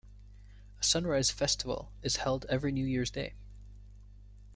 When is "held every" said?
2.15-2.71